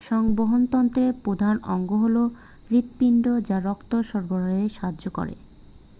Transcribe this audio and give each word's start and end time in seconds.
সংবহনতন্ত্রের 0.09 1.11
প্রধান 1.23 1.55
অঙ্গ 1.67 1.91
হল 2.03 2.17
হৃৎপিণ্ড 2.69 3.25
যা 3.47 3.57
রক্ত 3.59 3.91
সরবরাহে 4.09 4.67
সাহায্য 4.69 5.05
করে 5.09 5.35